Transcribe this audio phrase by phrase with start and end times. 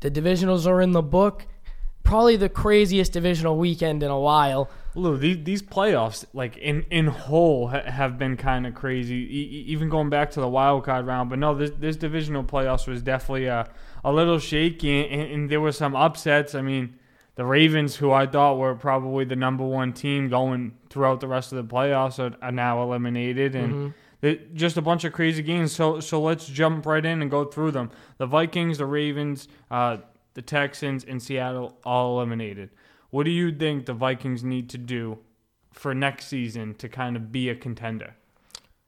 [0.00, 1.46] The divisionals are in the book.
[2.02, 4.70] Probably the craziest divisional weekend in a while.
[4.94, 9.16] Lou, these, these playoffs, like in in whole, ha- have been kind of crazy.
[9.16, 12.88] E- even going back to the wild card round, but no, this this divisional playoffs
[12.88, 13.68] was definitely a
[14.02, 16.54] a little shaky, and, and there were some upsets.
[16.56, 16.94] I mean,
[17.36, 21.52] the Ravens, who I thought were probably the number one team going throughout the rest
[21.52, 23.88] of the playoffs, are, are now eliminated, and Mm-hmm.
[24.22, 25.72] It- just a bunch of crazy games.
[25.72, 27.90] So so let's jump right in and go through them.
[28.18, 29.98] The Vikings, the Ravens, uh,
[30.34, 32.70] the Texans, and Seattle all eliminated.
[33.10, 35.18] What do you think the Vikings need to do
[35.72, 38.14] for next season to kind of be a contender?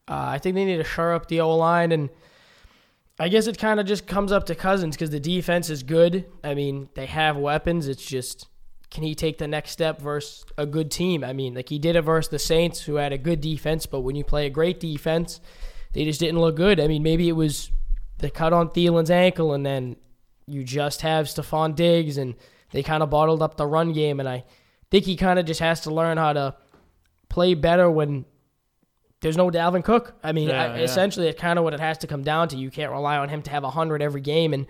[0.08, 2.10] Uh, I think they need to shore up the O line, and
[3.18, 6.24] I guess it kind of just comes up to Cousins because the defense is good.
[6.42, 7.86] I mean, they have weapons.
[7.88, 8.48] It's just
[8.92, 11.24] can he take the next step versus a good team?
[11.24, 14.02] I mean, like he did it versus the Saints, who had a good defense, but
[14.02, 15.40] when you play a great defense,
[15.94, 16.78] they just didn't look good.
[16.78, 17.70] I mean, maybe it was
[18.18, 19.96] the cut on Thielen's ankle, and then
[20.46, 22.34] you just have Stefon Diggs, and
[22.70, 24.20] they kind of bottled up the run game.
[24.20, 24.44] And I
[24.90, 26.54] think he kind of just has to learn how to
[27.30, 28.26] play better when
[29.22, 30.14] there's no Dalvin Cook.
[30.22, 30.82] I mean, Yeah, I, yeah.
[30.84, 32.56] essentially, it's kind of what it has to come down to.
[32.58, 34.66] You can't rely on him to have 100 every game and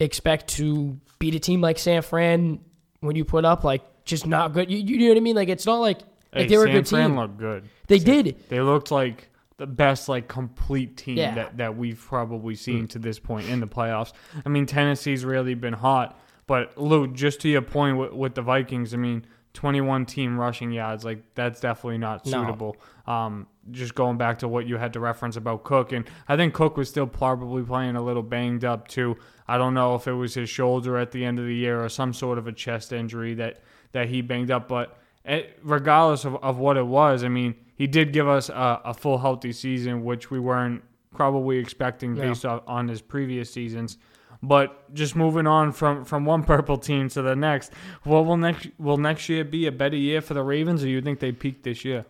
[0.00, 2.60] expect to beat a team like San Fran
[3.00, 4.70] when you put up, like, just not good.
[4.70, 5.36] You, you know what I mean?
[5.36, 7.18] Like, it's not like, like Hey, they were San a good Fran team.
[7.18, 7.68] looked good.
[7.86, 8.36] They did.
[8.48, 11.34] They looked like the best, like complete team Yeah.
[11.34, 14.12] that, that we've probably seen to this point in the playoffs.
[14.44, 18.42] I mean, Tennessee's really been hot, but Lou, just to your point with, with the
[18.42, 19.24] Vikings, I mean,
[19.54, 22.42] 21 team rushing yards, like that's definitely not No.
[22.42, 22.76] suitable.
[23.06, 26.54] Um, just going back to what you had to reference about Cook, and I think
[26.54, 29.16] Cook was still probably playing a little banged up too.
[29.48, 31.88] I don't know if it was his shoulder at the end of the year or
[31.88, 36.36] some sort of a chest injury that that he banged up, but eh, regardless of,
[36.36, 40.04] of what it was, I mean, he did give us a, a full healthy season,
[40.04, 40.82] which we weren't
[41.14, 42.28] probably expecting Yeah.
[42.28, 43.96] based off on his previous seasons.
[44.42, 47.72] But just moving on from, from one purple team to the next,
[48.04, 51.00] what will next will next year be a better year for the Ravens, or you
[51.00, 52.04] think they peaked this year?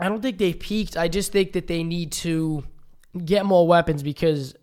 [0.00, 0.96] I don't think they've peaked.
[0.96, 2.64] I just think that they need to
[3.24, 4.54] get more weapons because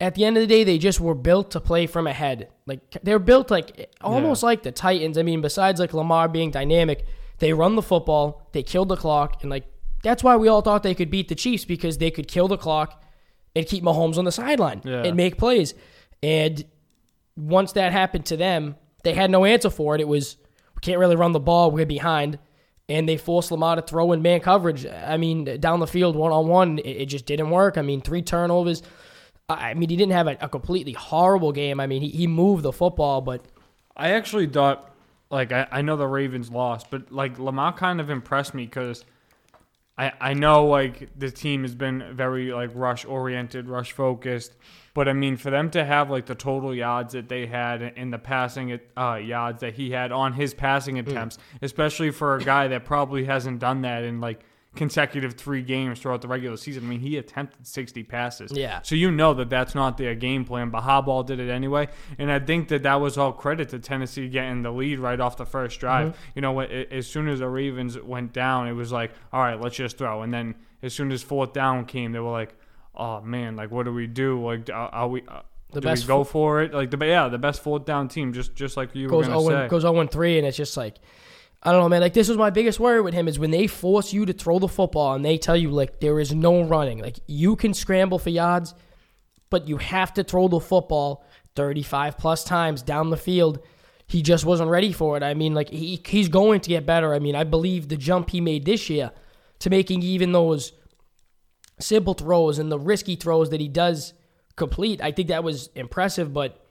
[0.00, 2.48] at the end of the day, they just were built to play from ahead.
[2.66, 5.18] Like they're built like almost like the Titans.
[5.18, 7.04] I mean, besides like Lamar being dynamic,
[7.38, 9.64] they run the football, they kill the clock, and like
[10.02, 12.56] that's why we all thought they could beat the Chiefs because they could kill the
[12.56, 13.02] clock
[13.54, 15.02] and keep Mahomes on the sideline Yeah.
[15.02, 15.74] and make plays.
[16.22, 16.64] And
[17.36, 20.00] once that happened to them, they had no answer for it.
[20.00, 20.36] It was
[20.74, 22.38] we can't really run the ball, we're behind,
[22.88, 24.86] and they forced Lamar to throw in man coverage.
[24.86, 27.76] I mean, down the field one on one, it just didn't work.
[27.76, 28.82] I mean, three turnovers.
[29.58, 31.80] I mean, he didn't have a, a completely horrible game.
[31.80, 33.42] I mean, he, he moved the football, but
[33.96, 34.90] I actually thought,
[35.30, 39.04] like, I, I know the Ravens lost, but like Lamar kind of impressed me because
[39.98, 44.54] I I know like the team has been very like rush oriented, rush focused,
[44.94, 48.12] but I mean for them to have like the total yards that they had and
[48.12, 51.08] the passing uh, yards that he had on his passing Hmm.
[51.08, 54.40] attempts, especially for a guy that probably hasn't done that in like
[54.76, 56.84] consecutive three games throughout the regular season.
[56.84, 58.52] I mean, he attempted 60 passes.
[58.52, 58.80] Yeah.
[58.82, 61.88] So you know that that's not their game plan, but Harbaugh did it anyway.
[62.18, 65.36] And I think that that was all credit to Tennessee getting the lead right off
[65.36, 66.16] the first drive.
[66.34, 69.76] You know, as soon as the Ravens went down, it was like, all right, let's
[69.76, 70.22] just throw.
[70.22, 72.54] And then as soon as fourth down came, they were like,
[72.94, 74.44] oh man, like what do we do?
[74.44, 75.22] Like, are, are we?
[75.26, 75.40] Uh,
[75.72, 76.72] The do best we go for it?
[76.72, 79.44] Like the yeah, the best fourth down team, just just like you goes were gonna
[79.46, 79.68] 0 say.
[79.68, 80.96] goes 0 3, and it's just like
[81.62, 82.00] I don't know, man.
[82.00, 84.58] Like this was my biggest worry with him is when they force you to throw
[84.58, 86.98] the football and they tell you like there is no running.
[86.98, 88.74] Like you can scramble for yards,
[89.50, 91.24] but you have to throw the football
[91.56, 93.60] 35 plus times down the field.
[94.06, 95.22] He just wasn't ready for it.
[95.22, 97.14] I mean, like he he's going to get better.
[97.14, 99.12] I mean, I believe the jump he made this year
[99.58, 100.72] to making even those
[101.78, 104.14] simple throws and the risky throws that he does
[104.56, 106.64] complete, I think that was impressive, but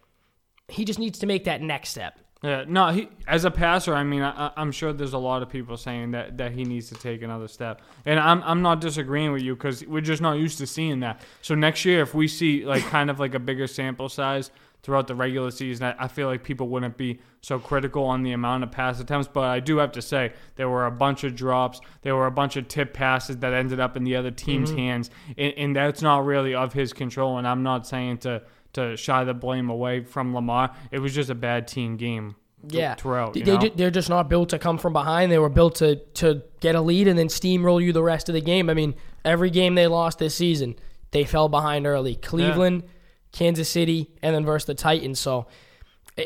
[0.67, 2.19] he just needs to make that next step.
[2.41, 5.49] Yeah, no, he as a passer, I mean, I, I'm sure there's a lot of
[5.49, 9.33] people saying that, that he needs to take another step, and I'm I'm not disagreeing
[9.33, 11.19] with you because we're just not used to seeing that.
[11.41, 14.51] So next year, if we see like kind of like a bigger sample size
[14.83, 18.31] throughout the regular season, I, I feel like people wouldn't be so critical on the
[18.31, 19.27] amount of pass attempts.
[19.27, 22.31] But I do have to say there were a bunch of drops, there were a
[22.31, 24.79] bunch of tip passes that ended up in the other team's mm-hmm.
[24.79, 27.37] hands, and, and that's not really of his control.
[27.37, 28.43] And I'm not saying to
[28.73, 30.75] to shy the blame away from Lamar.
[30.91, 32.35] It was just a bad team game.
[32.67, 33.33] Yeah, throughout.
[33.33, 35.31] They, you they they're just not built to come from behind.
[35.31, 38.33] They were built to to get a lead and then steamroll you the rest of
[38.33, 38.69] the game.
[38.69, 40.75] I mean, every game they lost this season,
[41.11, 42.15] they fell behind early.
[42.15, 42.83] Cleveland,
[43.31, 45.19] Kansas City, and then versus the Titans.
[45.19, 45.47] So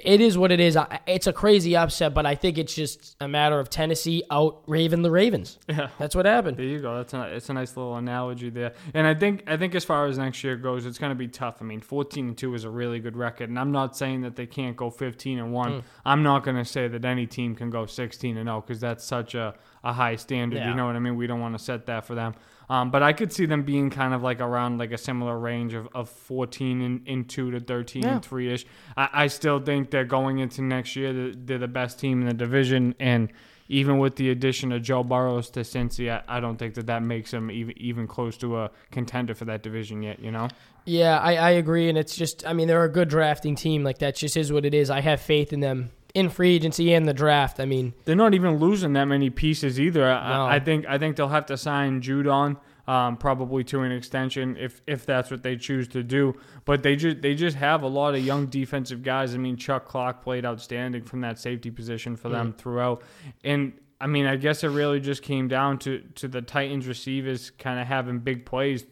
[0.04, 0.78] It is what it is.
[1.07, 5.01] It's a crazy upset, but I think it's just a matter of Tennessee out Raven
[5.01, 5.60] the Ravens.
[5.68, 5.90] Yeah.
[5.98, 6.57] That's what happened.
[6.57, 6.98] There you go.
[6.98, 8.74] That's a it's a nice little analogy there.
[8.94, 11.28] And I think I think as far as next year goes, it's going to be
[11.28, 11.57] tough.
[11.62, 14.36] I mean, 14 and 2 is a really good record, and I'm not saying that
[14.36, 15.72] they can't go 15 and 1.
[15.72, 15.84] Mm.
[16.06, 19.04] I'm not going to say that any team can go 16 and 0 cuz that's
[19.04, 20.57] such a a high standard.
[20.57, 20.69] Yeah.
[20.69, 21.16] You know what I mean?
[21.16, 22.36] We don't want to set that for them.
[22.69, 25.74] Um, but I could see them being kind of like around like a similar range
[25.74, 28.13] of, of 14 and, and 2 to 13 Yeah.
[28.13, 28.65] and 3 ish.
[28.95, 32.27] I, I still think they're going into next year, they're, they're the best team in
[32.27, 32.95] the division.
[33.00, 33.31] And
[33.69, 37.01] even with the addition of Joe Burrows to Cincy, I, I don't think that that
[37.04, 40.48] makes them even, even close to a contender for that division yet, you know?
[40.86, 43.86] Yeah, I, I agree, and it's just I mean they're a good drafting team.
[43.86, 44.89] Like that just is what it is.
[44.89, 47.60] I have faith in them in free agency and the draft.
[47.60, 50.10] I mean, They're not even losing that many pieces either.
[50.10, 50.45] I, No.
[50.45, 52.57] I think I think they'll have to sign Judon,
[52.88, 56.36] um, probably to an extension if if that's what they choose to do.
[56.65, 59.33] But they just they just have a lot of young defensive guys.
[59.33, 63.01] I mean, Chuck Clark played outstanding from that safety position for them throughout,
[63.44, 67.50] and I mean, I guess it really just came down to to the Titans receivers
[67.51, 68.86] kind of having big plays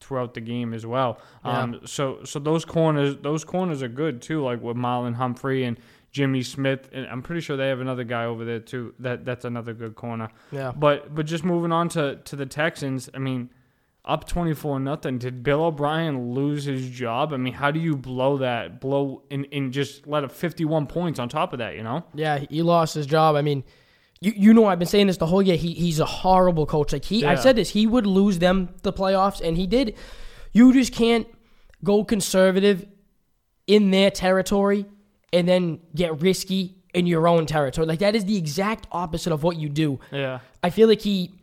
[0.00, 1.20] throughout the game as well.
[1.42, 5.78] Um, so so those corners those corners are good too, like with Marlon Humphrey and
[6.16, 8.94] Jimmy Smith, and I'm pretty sure they have another guy over there too.
[9.00, 10.30] That that's another good corner.
[10.50, 10.72] yeah.
[10.74, 13.50] But but just moving on to to the Texans, I mean,
[14.02, 15.18] up 24 nothing.
[15.18, 17.34] Did Bill O'Brien lose his job?
[17.34, 18.80] I mean, how do you blow that?
[18.80, 22.02] Blow and, and just let up 51 points on top of that, you know?
[22.14, 23.36] Yeah, he lost his job.
[23.36, 23.62] I mean,
[24.22, 25.58] you you know I've been saying this the whole year.
[25.58, 26.94] He he's a horrible coach.
[26.94, 27.68] Like he, I've said this.
[27.68, 29.98] He would lose them the playoffs, and he did.
[30.52, 31.26] You just can't
[31.84, 32.86] go conservative
[33.66, 34.86] in their territory
[35.32, 37.86] and then get risky in your own territory.
[37.86, 40.00] Like that is the exact opposite of what you do.
[40.10, 40.40] Yeah.
[40.62, 41.34] I feel like he,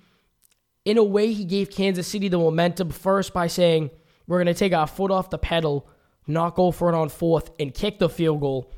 [0.86, 3.92] in a way, he gave Kansas City the momentum first by saying,
[4.28, 5.88] we're going to take our foot off the pedal,
[6.28, 8.72] not go for it on fourth, and kick the field goal.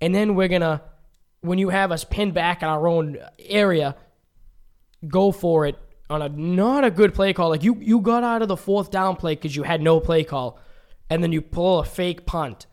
[0.00, 0.80] And then we're going to,
[1.40, 3.96] when you have us pinned back in our own area,
[5.06, 5.76] go for it
[6.10, 7.50] on a not a good play call.
[7.50, 10.24] Like you, you got out of the fourth down play because you had no play
[10.24, 10.58] call,
[11.10, 12.66] and then you pull a fake punt.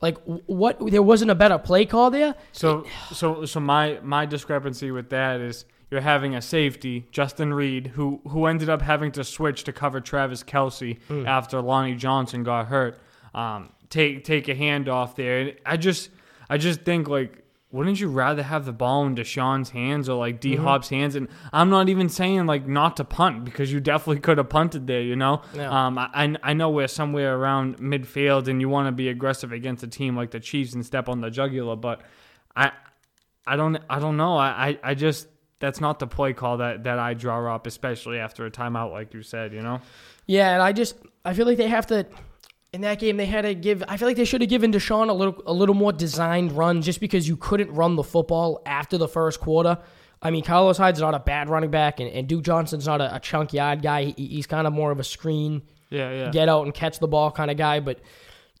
[0.00, 0.78] Like what?
[0.90, 2.34] There wasn't a better play call there.
[2.52, 7.88] So so so my my discrepancy with that is you're having a safety, Justin Reid,
[7.88, 12.66] who who ended up having to switch to cover Travis Kelce after Lonnie Johnson got
[12.66, 12.98] hurt.
[13.34, 15.54] Um, take take a handoff there.
[15.66, 16.10] I just
[16.48, 17.39] I just think like
[17.72, 21.14] wouldn't you rather have the ball in Deshaun's hands or like D Hop's hands?
[21.14, 24.88] And I'm not even saying like not to punt because you definitely could have punted
[24.88, 25.42] there, you know?
[25.54, 25.86] Yeah.
[25.86, 29.52] Um, I, I I know we're somewhere around midfield and you want to be aggressive
[29.52, 32.02] against a team like the Chiefs and step on the jugular, but
[32.56, 32.72] I
[33.46, 34.36] I don't I don't know.
[34.36, 35.28] I, I, I just
[35.60, 39.14] that's not the play call that, that I draw up, especially after a timeout like
[39.14, 39.80] you said, you know?
[40.26, 42.06] Yeah, and I just I feel like they have to
[42.72, 45.08] in that game they had to give I feel like they should have given Deshaun
[45.08, 48.96] a little a little more designed run just because you couldn't run the football after
[48.98, 49.78] the first quarter.
[50.22, 53.16] I mean, Carlos Hyde's not a bad running back, and, and Duke Johnson's not a,
[53.16, 54.04] a chunk yard guy.
[54.16, 56.30] He, he's kind of more of a screen, Yeah, yeah.
[56.30, 57.80] get out and catch the ball kind of guy.
[57.80, 58.00] But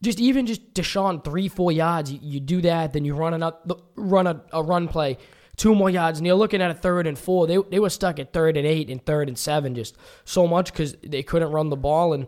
[0.02, 3.58] just even just Deshaun three, four yards, you, you do that, then you run another,
[3.94, 5.18] run a, a run play,
[5.58, 7.46] two more yards, and you're looking at a third and four.
[7.46, 10.72] They they were stuck at third and eight and third and seven just so much
[10.72, 12.26] because they couldn't run the ball, and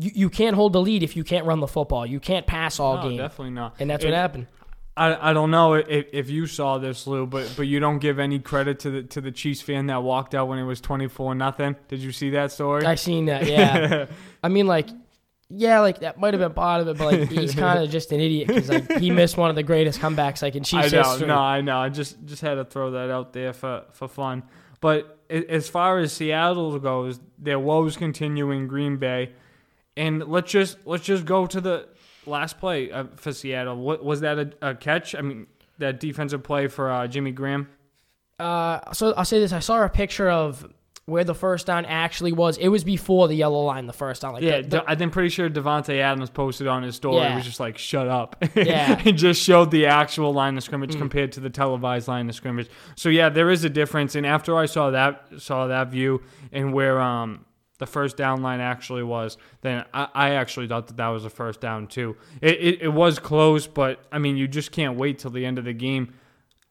[0.00, 2.06] you, you can't hold the lead if you can't run the football.
[2.06, 3.76] You can't pass all No, game, definitely not.
[3.78, 4.46] and that's what happened.
[4.96, 8.18] I, I don't know if, if you saw this, Lou, but but you don't give
[8.18, 11.08] any credit to the to the Chiefs fan that walked out when it was twenty
[11.08, 11.76] four nothing.
[11.88, 12.84] Did you see that story?
[12.84, 14.06] I seen that, yeah.
[14.42, 14.88] I mean, like,
[15.48, 18.12] yeah, like that might have been part of it, but like he's kind of just
[18.12, 20.92] an idiot because like he missed one of the greatest comebacks like in I Chiefs
[20.92, 21.28] know, history.
[21.28, 21.78] no, I know.
[21.78, 24.42] I just just had to throw that out there for for fun.
[24.80, 29.30] But as far as Seattle goes, their woes continue in Green Bay,
[29.96, 31.88] and let's just let's just go to the
[32.26, 33.76] last play uh, for Seattle.
[33.76, 35.14] What was that a, a catch?
[35.14, 35.46] I mean,
[35.78, 37.68] that defensive play for uh, Jimmy Graham.
[38.38, 40.66] Uh, so I'll say this: I saw a picture of
[41.06, 42.56] where the first down actually was.
[42.56, 44.34] It was before the yellow line, the first down.
[44.34, 47.16] Like Yeah, the- the- I'm pretty sure Davante Adams posted on his story.
[47.16, 47.32] Yeah.
[47.32, 48.96] It was just like, "Shut up." Yeah.
[48.96, 49.06] Mm.
[49.06, 52.68] it just showed the actual line of scrimmage compared to the televised line of scrimmage.
[52.94, 54.14] So yeah, there is a difference.
[54.14, 57.44] And after I saw that saw that view and where um
[57.80, 61.30] the first down line actually was, then I, I actually thought that that was a
[61.30, 62.16] first down too.
[62.40, 65.58] It, it it was close, but I mean, you just can't wait till the end
[65.58, 66.14] of the game.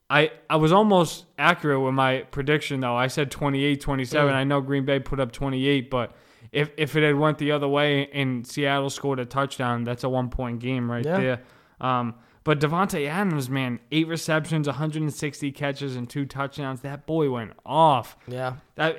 [0.09, 2.95] I, I was almost accurate with my prediction though.
[2.95, 3.77] I said 28-27.
[4.09, 4.31] Mm.
[4.33, 6.15] I know Green Bay put up 28, but
[6.51, 10.09] if if it had went the other way and Seattle scored a touchdown, that's a
[10.09, 11.17] one point game right Yeah.
[11.19, 11.41] there.
[11.81, 16.81] Um, but Davante Adams, man, eight receptions, 160 catches, and two touchdowns.
[16.81, 18.17] That boy went off.
[18.27, 18.97] yeah, That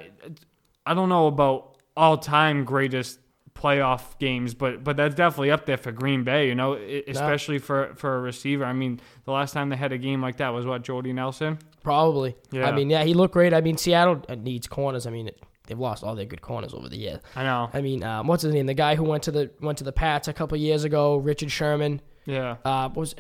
[0.87, 3.19] I don't know about all time greatest
[3.55, 6.49] playoff games, but but that's definitely up there for Green Bay.
[6.49, 8.65] You know, especially for for a receiver.
[8.65, 11.59] I mean, the last time they had a game like that was what Jordy Nelson.
[11.83, 12.37] Probably.
[12.51, 12.69] Yeah.
[12.69, 13.55] I mean, yeah, he looked great.
[13.55, 15.07] I mean, Seattle uh, needs corners.
[15.07, 17.21] I mean, it, they've lost all their good corners over the years.
[17.35, 17.71] I know.
[17.73, 18.67] I mean, um, what's his name?
[18.67, 21.51] The guy who went to the went to the Pats a couple years ago, Richard
[21.51, 22.01] Sherman.
[22.27, 22.57] Yeah.
[22.65, 23.15] Uh, was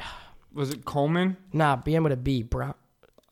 [0.52, 1.36] Was it Coleman?
[1.52, 2.42] nah, began with a B.
[2.42, 2.74] Brown.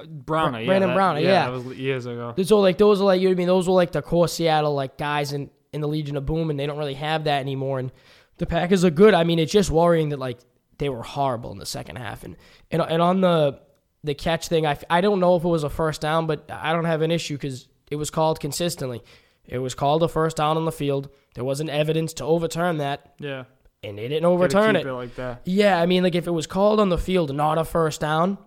[0.06, 0.60] Browner.
[0.60, 1.50] yeah, Brandon that- Browner, yeah.
[1.50, 2.34] That was years ago.
[2.42, 4.28] So like those are like you know what I mean those were like the core
[4.28, 7.40] Seattle like guys in in the Legion of Boom, and they don't really have that
[7.40, 7.78] anymore.
[7.78, 7.92] And
[8.38, 9.12] the Packers are good.
[9.14, 10.38] I mean, it's just worrying that like
[10.78, 12.36] they were horrible in the second half, and
[12.70, 13.60] and, and on the
[14.04, 16.72] the catch thing, I, I don't know if it was a first down, but I
[16.72, 19.02] don't have an issue because it was called consistently.
[19.44, 21.08] It was called a first down on the field.
[21.34, 23.44] There wasn't evidence to overturn that, Yeah.
[23.82, 24.92] and they didn't overturn keep it.
[24.92, 25.40] like that.
[25.46, 28.38] Yeah, I mean, like if it was called on the field, not a first down,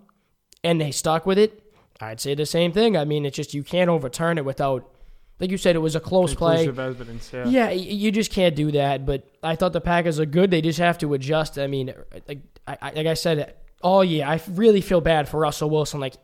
[0.63, 1.61] and they stuck with it,
[1.99, 2.97] I'd say the same thing.
[2.97, 4.89] I mean, it's just you can't overturn it without,
[5.39, 6.67] like you said, it was a close play.
[6.67, 7.31] Evidence.
[7.33, 7.45] Yeah.
[7.47, 9.05] Yeah, you just can't do that.
[9.05, 10.51] But I thought the Packers are good.
[10.51, 11.57] They just have to adjust.
[11.59, 11.93] I mean,
[12.27, 15.99] like I, I- like I said all year, I really feel bad for Russell Wilson.
[15.99, 16.15] Like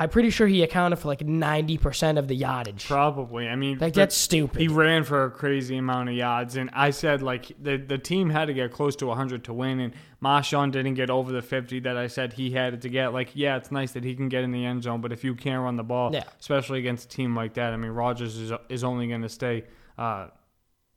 [0.00, 2.86] I'm pretty sure he accounted for like 90 percent of the yardage.
[2.86, 3.48] Probably.
[3.48, 4.60] I mean, Like that's stupid.
[4.60, 8.30] he ran for a crazy amount of yards, and I said like the the team
[8.30, 11.80] had to get close to 100 to win, and Marshawn didn't get over the 50
[11.80, 13.12] that I said he had to get.
[13.12, 15.34] Like, yeah, it's nice that he can get in the end zone, but if you
[15.34, 16.22] can't run the ball, Yeah.
[16.40, 19.64] especially against a team like that, I mean, Rodgers is is only going to stay.
[19.98, 20.28] Uh,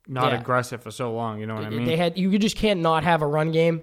[0.07, 0.39] not Yeah.
[0.41, 1.85] aggressive for so long, you know what I mean?
[1.85, 3.81] They had you just can't not have a run game,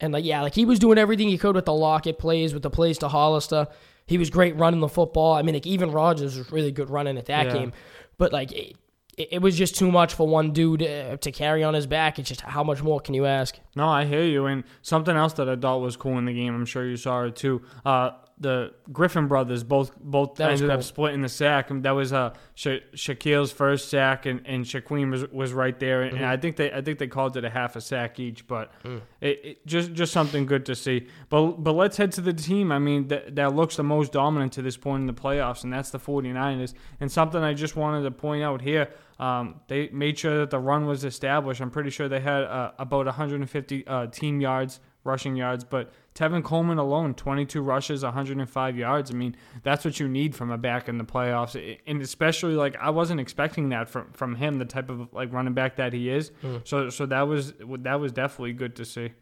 [0.00, 2.62] and like yeah, like he was doing everything he could with the Lockett plays, with
[2.64, 3.68] the plays to Hollister.
[4.10, 5.32] He was great running the football.
[5.34, 7.52] I mean, like even Rodgers was really good running at that Yeah.
[7.52, 7.72] game,
[8.18, 8.76] but like it,
[9.16, 12.18] it was just too much for one dude uh, to carry on his back.
[12.18, 13.58] It's just how much more can you ask?
[13.76, 14.46] No, I hear you.
[14.46, 17.22] And something else that I thought was cool in the game, I'm sure you saw
[17.24, 17.62] it too.
[17.84, 20.82] Uh, the Griffin brothers both both That ended up cool.
[20.82, 25.28] splitting the sack, and that was uh, Sha- Shaquille's first sack, and, and Shaquem was,
[25.30, 26.24] was right there, and, Mm-hmm.
[26.24, 29.02] I think they I think they called it a half a sack each, but Mm.
[29.20, 31.06] it, it just just something good to see.
[31.28, 32.72] But but let's head to the team.
[32.72, 35.72] I mean that that looks the most dominant to this point in the playoffs, and
[35.72, 36.72] that's the 49ers.
[36.98, 38.88] And something I just wanted to point out here.
[39.20, 41.60] Um, they made sure that the run was established.
[41.60, 46.42] I'm pretty sure they had uh, about 150 uh, team yards, rushing yards, but Tevin
[46.42, 49.10] Coleman alone, 22 rushes, 105 yards.
[49.10, 52.76] I mean, that's what you need from a back in the playoffs, and especially like
[52.76, 56.08] I wasn't expecting that from from him, the type of like running back that he
[56.08, 56.32] is.
[56.64, 59.12] So so that was that was definitely good to see.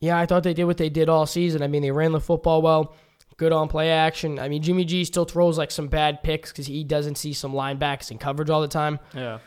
[0.00, 1.62] Yeah, I thought they did what they did all season.
[1.62, 2.94] I mean, they ran the football well,
[3.38, 4.38] good on play action.
[4.38, 7.52] I mean, Jimmy G still throws like some bad picks because he doesn't see some
[7.52, 8.98] linebackers in coverage all the time.
[9.14, 9.38] Yeah.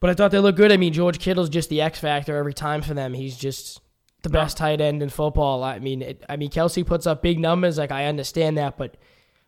[0.00, 0.72] But I thought they looked good.
[0.72, 3.14] I mean, George Kittle's just the X factor every time for them.
[3.14, 3.80] He's just
[4.22, 4.40] the No.
[4.40, 5.62] best tight end in football.
[5.62, 7.78] I mean, it, I mean, Kelce puts up big numbers.
[7.78, 8.96] Like I understand that, but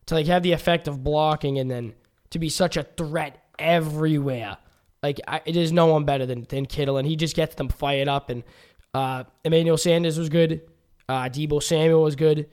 [0.06, 1.94] to like have the effect of blocking and then
[2.30, 4.56] to be such a threat everywhere,
[5.02, 7.68] like I, it is no one better than than Kittle, and he just gets them
[7.68, 8.30] fired up.
[8.30, 8.42] And
[8.94, 10.62] uh, Emmanuel Sanders was good.
[11.08, 12.48] Uh, Deebo Samuel was good,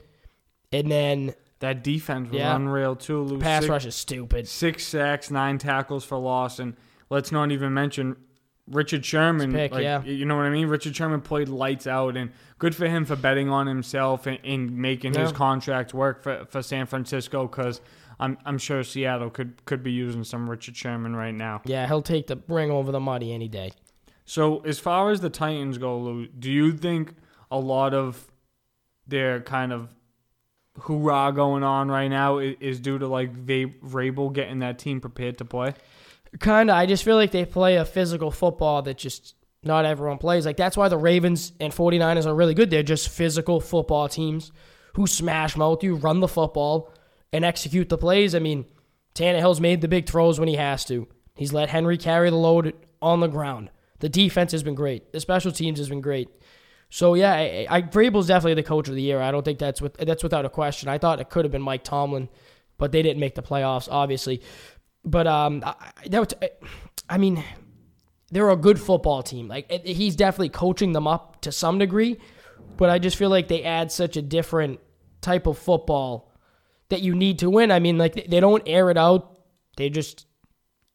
[0.74, 2.54] and then That defense was Yeah.
[2.56, 3.22] unreal too.
[3.22, 3.38] Lou.
[3.38, 4.46] pass six, rush is stupid.
[4.48, 6.74] six sacks, nine tackles for loss, and
[7.08, 8.16] let's not even mention
[8.70, 9.52] Richard Sherman.
[9.52, 10.02] Pick, like, yeah.
[10.04, 10.68] You know what I mean?
[10.68, 14.76] Richard Sherman played lights out, and good for him for betting on himself and, and
[14.76, 15.36] making his Yeah.
[15.36, 17.46] contract work for, for San Francisco.
[17.46, 17.80] Because
[18.20, 21.62] I'm I'm sure Seattle could could be using some Richard Sherman right now.
[21.64, 23.72] Yeah, he'll take the ring over the money any day.
[24.26, 27.14] So as far as the Titans go, Lou, do you think
[27.50, 28.30] a lot of
[29.06, 29.94] their kind of
[30.78, 35.44] hoorah going on right now is due to like Vrabel getting that team prepared to
[35.44, 35.74] play?
[36.40, 36.76] Kind of.
[36.76, 40.44] I just feel like they play a physical football that just not everyone plays.
[40.44, 42.70] Like that's why the Ravens and 49ers are really good.
[42.70, 44.52] They're just physical football teams
[44.94, 46.92] who smash mouth you, run the football,
[47.32, 48.34] and execute the plays.
[48.34, 48.64] I mean,
[49.14, 51.08] Tannehill's made the big throws when he has to.
[51.34, 53.70] He's let Henry carry the load on the ground.
[54.00, 55.12] The defense has been great.
[55.12, 56.28] The special teams has been great.
[56.94, 59.20] So yeah, I, I, Vrabel's definitely the coach of the year.
[59.20, 60.88] I don't think that's with, that's without a question.
[60.88, 62.28] I thought it could have been Mike Tomlin,
[62.78, 64.42] but they didn't make the playoffs, obviously.
[65.04, 65.74] But um, I,
[66.06, 66.50] that was,
[67.10, 67.42] I mean,
[68.30, 69.48] they're a good football team.
[69.48, 72.16] Like it- he's definitely coaching them up to some degree,
[72.76, 74.78] but I just feel like they add such a different
[75.20, 76.32] type of football
[76.90, 77.72] that you need to win.
[77.72, 79.40] I mean, like they don't air it out.
[79.76, 80.26] They just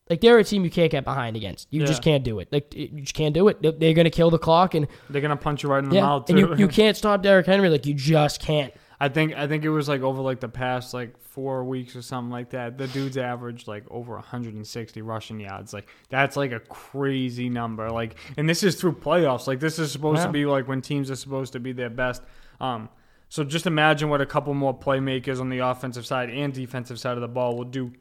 [0.10, 1.68] like they're a team you can't get behind against.
[1.72, 2.48] You just can't do it.
[2.52, 3.62] Like you just can't do it.
[3.62, 6.02] They- They're gonna kill the clock, and They're gonna punch you right in the yeah,
[6.02, 7.70] mouth and you, you can't stop Derrick Henry.
[7.70, 8.74] Like you just can't.
[9.02, 12.02] I think I think it was like over like the past like four weeks or
[12.02, 12.78] something like that.
[12.78, 15.72] The dude's averaged like over 160 rushing yards.
[15.74, 17.90] Like that's like a crazy number.
[17.90, 19.48] Like, and this is through playoffs.
[19.48, 20.26] Like this is supposed Yeah.
[20.26, 22.22] to be like when teams are supposed to be their best.
[22.60, 22.90] Um,
[23.30, 27.16] so just imagine what a couple more playmakers on the offensive side and defensive side
[27.16, 27.94] of the ball will do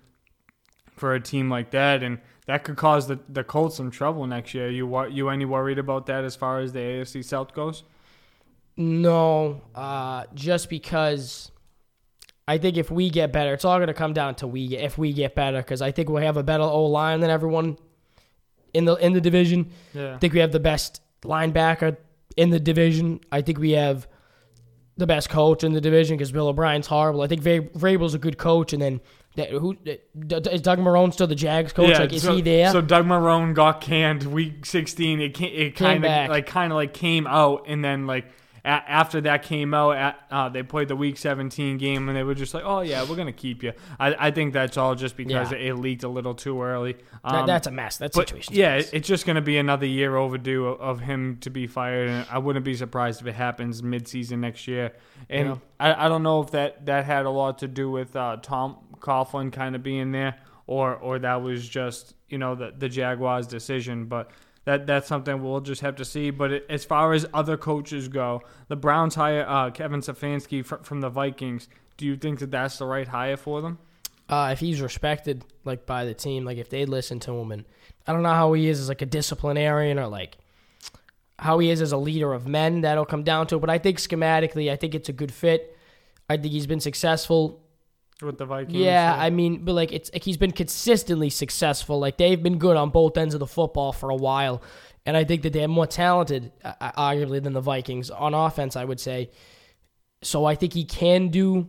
[0.98, 4.54] for a team like that, and that could cause the the Colts some trouble next
[4.54, 4.70] year.
[4.70, 7.84] You you any worried about that as far as the AFC South goes?
[8.76, 11.50] No, uh, just because
[12.46, 14.96] I think if we get better, it's all going to come down to we if
[14.96, 17.76] we get better because I think we have a better O line than everyone
[18.72, 19.70] in the in the division.
[19.92, 20.14] Yeah.
[20.14, 21.96] I think we have the best linebacker
[22.36, 23.20] in the division.
[23.32, 24.08] I think we have
[24.98, 27.22] the best coach in the division because Bill O'Brien's horrible.
[27.22, 29.00] I think Vrab- Vrabel's a good coach, and then
[29.36, 31.96] that, who is Doug Marrone still the Jags coach?
[31.98, 32.70] like, is so, he there?
[32.72, 35.20] So Doug Marrone got canned week 16.
[35.20, 38.26] It it kind of like kind of like came out, and then like
[38.68, 42.22] a, after that came out, at, uh, they played the week 17 game, and they
[42.22, 43.72] were just like, oh yeah, we're gonna keep you.
[43.98, 45.58] I, I think that's all just because Yeah.
[45.58, 46.94] it leaked a little too early.
[47.24, 47.96] That- Um, that's a mess.
[47.98, 48.54] That but situation.
[48.54, 51.66] yeah, it- it's just going to be another year overdue of, of him to be
[51.66, 54.92] fired, and I wouldn't be surprised if it happens mid-season next year.
[55.28, 55.60] And.
[55.80, 58.78] I, I don't know if that, that had a lot to do with uh, Tom
[58.98, 60.34] Coughlin kind of being there,
[60.66, 64.30] or or that was just you know the the Jaguars' decision, but.
[64.68, 66.30] That, that's something we'll just have to see.
[66.30, 70.82] But it, as far as other coaches go, the Browns hire uh, Kevin Stefanski fr-
[70.82, 71.68] from the Vikings.
[71.96, 73.78] Do you think that that's the right hire for them?
[74.28, 77.64] uh, if he's respected like by the team, like if they listen to him, and
[78.06, 80.36] I don't know how he is as like a disciplinarian or like
[81.38, 82.82] how he is as a leader of men.
[82.82, 83.60] That'll come down to it.
[83.60, 85.76] But I think schematically, I think it's a good fit.
[86.28, 87.62] I think he's been successful.
[88.20, 92.00] With the Vikings, Yeah, I mean, but like it's like he's been consistently successful.
[92.00, 94.60] Like they've been good on both ends of the football for a while,
[95.06, 98.74] and I think that they're more talented, uh, arguably, than the Vikings on offense.
[98.74, 99.30] I would say.
[100.22, 101.68] So I think he can do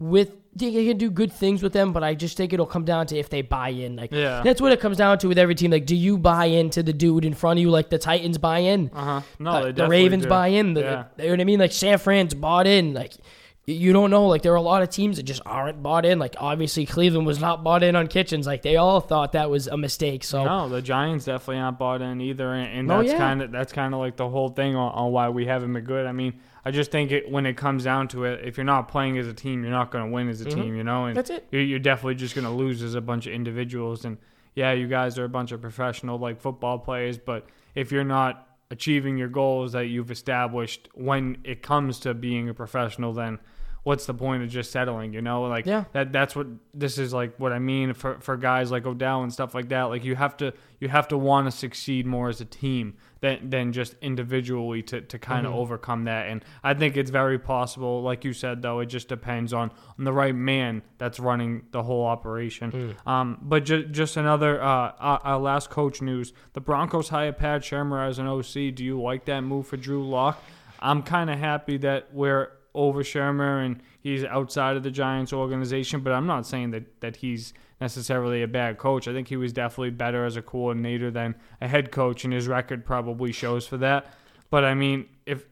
[0.00, 3.06] with he can do good things with them, but I just think it'll come down
[3.08, 3.94] to if they buy in.
[3.96, 4.42] Like Yeah.
[4.42, 5.70] that's what it comes down to with every team.
[5.70, 7.70] Like, do you buy into the dude in front of you?
[7.70, 9.20] Like the Titans buy in, uh huh.
[9.38, 10.28] No, uh, the Ravens do.
[10.28, 10.74] buy in.
[10.74, 11.04] The, Yeah.
[11.18, 11.58] you know what I mean?
[11.60, 12.92] Like San Fran's bought in.
[12.94, 13.12] Like
[13.66, 14.26] you don't know.
[14.26, 16.18] Like there are a lot of teams that just aren't bought in.
[16.18, 18.46] Like obviously Cleveland was not bought in on Kitchens.
[18.46, 20.22] Like they all thought that was a mistake.
[20.24, 23.18] So No, the Giants definitely aren't bought in either, and, and Oh, that's yeah.
[23.18, 25.84] kind of that's kind of like the whole thing on, on why we haven't been
[25.84, 26.06] good.
[26.06, 28.88] I mean, I just think it when it comes down to it, if you're not
[28.88, 31.06] playing as a team, you're not going to win as a team, you know.
[31.06, 31.16] And Mm-hmm.
[31.16, 31.46] That's it.
[31.50, 34.04] You're, you're definitely just going to lose as a bunch of individuals.
[34.04, 34.18] And
[34.54, 38.46] yeah, you guys are a bunch of professional like football players, but if you're not
[38.70, 43.38] achieving your goals that you've established when it comes to being a professional, then
[43.84, 45.12] what's the point of just settling?
[45.14, 45.84] You know, like Yeah.
[45.92, 49.32] that that's what this is like what I mean for for guys like Odell and
[49.32, 49.84] stuff like that.
[49.84, 53.48] Like you have to you have to want to succeed more as a team than
[53.50, 55.60] than just individually to, to kind of Mm-hmm.
[55.60, 56.28] overcome that.
[56.28, 60.04] And I think it's very possible, like you said though, it just depends on, on
[60.04, 62.72] the right man that's running the whole operation.
[62.72, 63.06] Mm.
[63.10, 67.62] Um, but ju- just another uh, our, our last coach news: the Broncos hired Pat
[67.62, 68.74] Shurmur as an OC.
[68.74, 70.42] Do you like that move for Drew Lock?
[70.80, 76.00] I'm kind of happy that we're over Shurmur and he's outside of the Giants organization,
[76.00, 79.06] but I'm not saying that, that he's necessarily a bad coach.
[79.08, 82.48] I think he was definitely better as a coordinator than a head coach, and his
[82.48, 84.12] record probably shows for that.
[84.50, 85.46] But I mean, if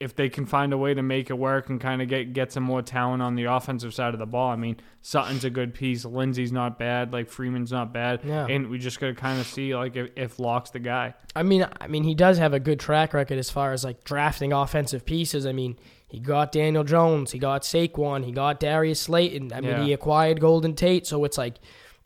[0.00, 2.52] if they can find a way to make it work and kind of get get
[2.52, 5.74] some more talent on the offensive side of the ball, I mean, Sutton's a good
[5.74, 6.04] piece.
[6.04, 7.12] Lindsay's not bad.
[7.12, 8.20] Like Freeman's not bad.
[8.24, 8.46] Yeah.
[8.46, 11.14] And we just got to kind of see like if, if Lock's the guy.
[11.34, 14.04] I mean, I mean, he does have a good track record as far as like
[14.04, 15.46] drafting offensive pieces.
[15.46, 15.76] I mean,
[16.08, 19.52] he got Daniel Jones, he got Saquon, he got Darius Slayton.
[19.52, 19.84] I mean, Yeah.
[19.84, 21.56] he acquired Golden Tate, so it's like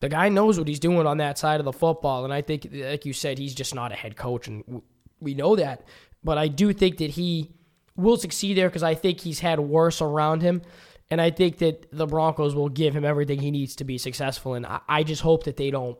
[0.00, 2.24] the guy knows what he's doing on that side of the football.
[2.24, 4.82] And I think, like you said, he's just not a head coach, and
[5.20, 5.84] we know that.
[6.24, 7.50] But I do think that he
[7.96, 10.62] will succeed there because I think he's had worse around him.
[11.10, 14.54] And I think that the Broncos will give him everything he needs to be successful.
[14.54, 15.98] And I, I just hope that they don't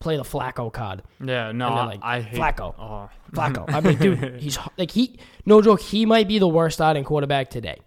[0.00, 1.02] play the Flacco card.
[1.24, 2.74] Yeah, no, like, I hate Flacco.
[2.78, 3.64] Oh, Flacco.
[3.72, 5.18] I mean, dude, he's like he.
[5.46, 5.80] No joke.
[5.80, 7.78] He might be the worst starting quarterback today.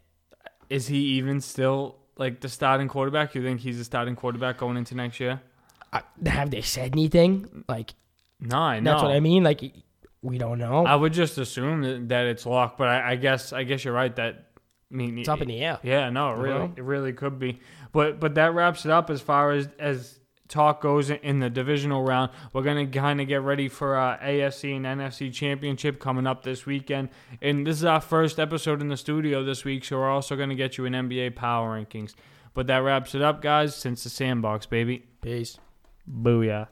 [0.70, 3.36] is he even still like the starting quarterback?
[3.36, 5.42] You think he's the starting quarterback going into next year?
[5.94, 7.66] I, have they said anything?
[7.68, 7.94] Like
[8.40, 8.92] No, I know.
[8.92, 9.44] that's what I mean.
[9.44, 9.62] Like
[10.22, 10.86] we don't know.
[10.86, 14.16] I would just assume that, it's locked, but I, I guess I guess you're right.
[14.16, 14.52] That
[14.92, 15.80] I mean, it's up in the air.
[15.84, 17.60] Yeah, no, it really, it really could be.
[17.92, 20.20] But but that wraps it up as far as as
[20.52, 22.32] talk goes in the divisional round.
[22.54, 26.66] We're gonna kind of get ready for uh, AFC and NFC championship coming up this
[26.66, 27.10] weekend,
[27.42, 29.86] and this is our first episode in the studio this week.
[29.86, 32.14] So we're also gonna get you an NBA power rankings.
[32.54, 33.76] But that wraps it up, guys.
[33.76, 35.06] Since the sandbox, baby.
[35.22, 35.58] Peace.
[36.10, 36.68] Booyah.